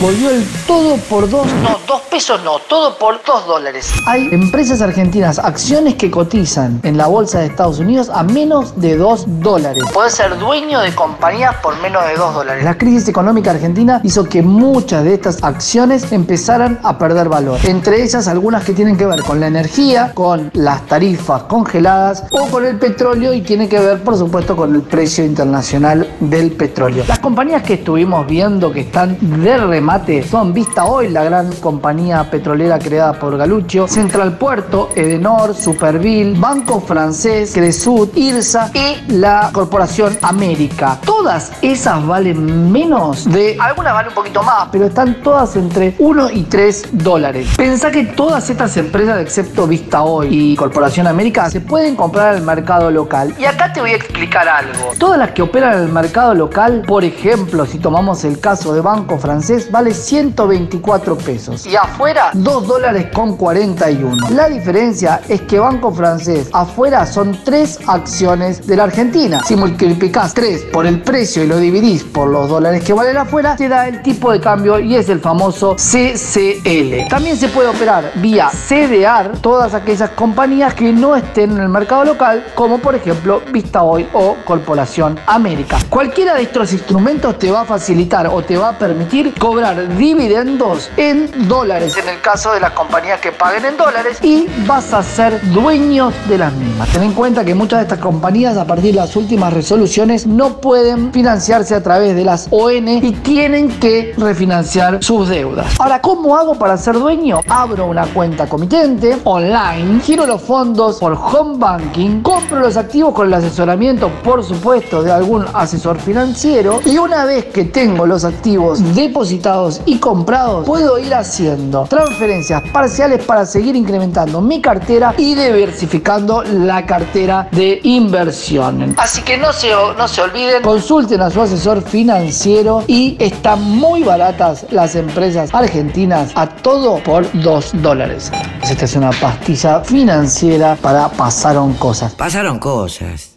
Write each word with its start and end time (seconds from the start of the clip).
volvió 0.00 0.30
el 0.30 0.44
todo 0.66 0.96
por 1.08 1.28
dos. 1.28 1.46
No, 1.62 1.78
dos 1.86 2.02
pesos 2.10 2.42
no, 2.44 2.58
todo 2.68 2.96
por 2.98 3.22
dos 3.24 3.46
dólares. 3.46 3.92
Hay 4.06 4.28
empresas 4.32 4.80
argentinas, 4.80 5.38
acciones 5.38 5.94
que 5.94 6.10
cotizan 6.10 6.80
en 6.82 6.96
la 6.96 7.06
bolsa 7.06 7.40
de 7.40 7.46
Estados 7.46 7.78
Unidos 7.78 8.10
a 8.12 8.22
menos 8.22 8.80
de 8.80 8.96
dos 8.96 9.24
dólares. 9.40 9.82
Puedes 9.92 10.14
ser 10.14 10.38
dueño 10.38 10.80
de 10.80 10.94
compañías 10.94 11.56
por 11.56 11.80
menos 11.80 12.06
de 12.06 12.16
dos 12.16 12.34
dólares. 12.34 12.64
La 12.64 12.76
crisis 12.76 13.08
económica 13.08 13.50
argentina 13.50 14.00
hizo 14.04 14.24
que 14.24 14.42
muchas 14.42 15.04
de 15.04 15.14
estas 15.14 15.42
acciones 15.42 16.10
empezaran 16.12 16.80
a 16.82 16.98
perder 16.98 17.28
valor. 17.28 17.58
Entre 17.64 18.02
ellas 18.02 18.28
algunas 18.28 18.64
que 18.64 18.72
tienen 18.72 18.96
que 18.96 19.06
ver 19.06 19.22
con 19.22 19.40
la 19.40 19.46
energía, 19.46 20.12
con 20.14 20.50
las 20.54 20.86
tarifas 20.86 21.44
congeladas 21.44 22.24
o 22.30 22.46
con 22.46 22.64
el 22.64 22.78
petróleo 22.78 23.32
y 23.32 23.42
tiene 23.42 23.68
que 23.68 23.78
ver 23.78 24.02
por 24.02 24.16
supuesto 24.16 24.56
con 24.56 24.74
el 24.74 24.82
precio 24.82 25.24
internacional 25.24 26.08
del 26.20 26.52
petróleo. 26.52 27.04
Las 27.06 27.18
compañías 27.18 27.62
que 27.62 27.74
estuvimos 27.74 28.26
viendo 28.26 28.72
que 28.72 28.80
están 28.80 29.16
de 29.20 29.58
remate 29.84 30.22
son 30.22 30.54
Vista 30.54 30.86
Hoy, 30.86 31.10
la 31.10 31.24
gran 31.24 31.52
compañía 31.56 32.30
petrolera 32.30 32.78
creada 32.78 33.12
por 33.12 33.36
Galuccio, 33.36 33.86
Central 33.86 34.38
Puerto, 34.38 34.88
Edenor, 34.96 35.54
Superville, 35.54 36.40
Banco 36.40 36.80
Francés, 36.80 37.52
Cresud, 37.52 38.08
IRSA 38.14 38.70
y 38.72 39.12
la 39.12 39.50
Corporación 39.52 40.16
América. 40.22 40.98
Todas 41.04 41.52
esas 41.60 42.06
valen 42.06 42.72
menos 42.72 43.30
de, 43.30 43.58
algunas 43.60 43.92
valen 43.92 44.08
un 44.08 44.14
poquito 44.14 44.42
más, 44.42 44.68
pero 44.72 44.86
están 44.86 45.22
todas 45.22 45.54
entre 45.56 45.94
1 45.98 46.30
y 46.30 46.44
3 46.44 46.88
dólares. 46.92 47.48
Pensá 47.54 47.90
que 47.90 48.04
todas 48.04 48.48
estas 48.48 48.74
empresas, 48.78 49.20
excepto 49.20 49.66
Vista 49.66 50.02
Hoy 50.02 50.28
y 50.30 50.56
Corporación 50.56 51.06
América, 51.06 51.50
se 51.50 51.60
pueden 51.60 51.94
comprar 51.94 52.36
el 52.36 52.42
mercado 52.42 52.90
local. 52.90 53.34
Y 53.38 53.44
acá 53.44 53.70
te 53.70 53.82
voy 53.82 53.90
a 53.90 53.96
explicar 53.96 54.48
algo. 54.48 54.92
Todas 54.98 55.18
las 55.18 55.32
que 55.32 55.42
operan 55.42 55.74
en 55.74 55.80
el 55.80 55.92
mercado 55.92 56.34
local, 56.34 56.84
por 56.86 57.04
ejemplo, 57.04 57.66
si 57.66 57.78
tomamos 57.78 58.24
el 58.24 58.40
caso 58.40 58.72
de 58.72 58.80
Banco 58.80 59.18
Francés, 59.18 59.68
vale 59.74 59.92
124 59.92 61.18
pesos. 61.18 61.66
Y 61.66 61.74
afuera, 61.74 62.30
2 62.32 62.66
dólares 62.68 63.08
con 63.12 63.36
41. 63.36 64.30
La 64.30 64.48
diferencia 64.48 65.20
es 65.28 65.40
que 65.42 65.58
Banco 65.58 65.92
Francés 65.92 66.48
afuera 66.52 67.04
son 67.04 67.36
3 67.42 67.80
acciones 67.88 68.64
de 68.68 68.76
la 68.76 68.84
Argentina. 68.84 69.40
Si 69.44 69.56
multiplicás 69.56 70.32
3 70.32 70.66
por 70.72 70.86
el 70.86 71.02
precio 71.02 71.42
y 71.42 71.48
lo 71.48 71.56
dividís 71.58 72.04
por 72.04 72.28
los 72.28 72.48
dólares 72.48 72.84
que 72.84 72.92
valen 72.92 73.16
afuera, 73.16 73.56
te 73.56 73.68
da 73.68 73.88
el 73.88 74.00
tipo 74.00 74.30
de 74.30 74.38
cambio 74.38 74.78
y 74.78 74.94
es 74.94 75.08
el 75.08 75.18
famoso 75.18 75.74
CCL. 75.74 77.08
También 77.08 77.36
se 77.36 77.48
puede 77.48 77.68
operar 77.68 78.12
vía 78.14 78.50
CDR 78.50 79.36
todas 79.40 79.74
aquellas 79.74 80.10
compañías 80.10 80.74
que 80.74 80.92
no 80.92 81.16
estén 81.16 81.50
en 81.50 81.58
el 81.58 81.68
mercado 81.68 82.04
local, 82.04 82.46
como 82.54 82.78
por 82.78 82.94
ejemplo 82.94 83.42
Vista 83.52 83.82
Hoy 83.82 84.06
o 84.12 84.36
Corporación 84.44 85.18
América. 85.26 85.78
Cualquiera 85.90 86.34
de 86.34 86.42
estos 86.42 86.72
instrumentos 86.72 87.40
te 87.40 87.50
va 87.50 87.62
a 87.62 87.64
facilitar 87.64 88.28
o 88.28 88.40
te 88.40 88.56
va 88.56 88.68
a 88.68 88.78
permitir 88.78 89.34
cobrar 89.36 89.63
dividendos 89.72 90.90
en 90.98 91.48
dólares, 91.48 91.96
en 91.96 92.08
el 92.08 92.20
caso 92.20 92.52
de 92.52 92.60
las 92.60 92.72
compañías 92.72 93.20
que 93.20 93.32
paguen 93.32 93.64
en 93.64 93.76
dólares, 93.76 94.18
y 94.22 94.46
vas 94.66 94.92
a 94.92 95.02
ser 95.02 95.40
dueños 95.52 96.12
de 96.28 96.38
las 96.38 96.52
mismas. 96.52 96.88
Ten 96.90 97.02
en 97.02 97.12
cuenta 97.12 97.44
que 97.44 97.54
muchas 97.54 97.78
de 97.78 97.82
estas 97.84 97.98
compañías, 97.98 98.56
a 98.58 98.66
partir 98.66 98.92
de 98.94 99.00
las 99.00 99.16
últimas 99.16 99.52
resoluciones, 99.52 100.26
no 100.26 100.60
pueden 100.60 101.12
financiarse 101.12 101.74
a 101.74 101.82
través 101.82 102.14
de 102.14 102.24
las 102.24 102.48
ON 102.50 102.88
y 102.88 103.12
tienen 103.22 103.68
que 103.80 104.14
refinanciar 104.18 105.02
sus 105.02 105.28
deudas. 105.28 105.66
Ahora, 105.78 106.00
¿cómo 106.02 106.36
hago 106.36 106.54
para 106.56 106.76
ser 106.76 106.98
dueño? 106.98 107.40
Abro 107.48 107.86
una 107.86 108.06
cuenta 108.06 108.46
comitente 108.46 109.16
online, 109.24 110.00
giro 110.00 110.26
los 110.26 110.42
fondos 110.42 110.98
por 110.98 111.12
home 111.14 111.56
banking, 111.56 112.20
compro 112.20 112.60
los 112.60 112.76
activos 112.76 113.14
con 113.14 113.28
el 113.28 113.34
asesoramiento, 113.34 114.10
por 114.22 114.44
supuesto, 114.44 115.02
de 115.02 115.12
algún 115.12 115.46
asesor 115.54 115.98
financiero 115.98 116.80
y 116.84 116.98
una 116.98 117.24
vez 117.24 117.46
que 117.46 117.64
tengo 117.64 118.06
los 118.06 118.24
activos 118.24 118.94
depositados 118.94 119.53
y 119.86 119.98
comprados, 119.98 120.66
puedo 120.66 120.98
ir 120.98 121.14
haciendo 121.14 121.84
transferencias 121.84 122.62
parciales 122.72 123.24
para 123.24 123.46
seguir 123.46 123.76
incrementando 123.76 124.40
mi 124.40 124.60
cartera 124.60 125.14
y 125.16 125.34
diversificando 125.34 126.42
la 126.42 126.84
cartera 126.86 127.48
de 127.52 127.80
inversión. 127.84 128.94
Así 128.98 129.22
que 129.22 129.38
no 129.38 129.52
se, 129.52 129.70
no 129.70 130.08
se 130.08 130.22
olviden, 130.22 130.62
consulten 130.62 131.20
a 131.20 131.30
su 131.30 131.40
asesor 131.40 131.82
financiero 131.82 132.82
y 132.86 133.16
están 133.20 133.62
muy 133.62 134.02
baratas 134.02 134.66
las 134.70 134.96
empresas 134.96 135.54
argentinas 135.54 136.32
a 136.34 136.48
todo 136.48 136.98
por 137.02 137.24
2 137.40 137.82
dólares. 137.82 138.32
Esta 138.62 138.84
es 138.84 138.96
una 138.96 139.10
pastilla 139.10 139.80
financiera 139.84 140.76
para 140.80 141.08
pasaron 141.08 141.74
cosas. 141.74 142.14
Pasaron 142.14 142.58
cosas. 142.58 143.33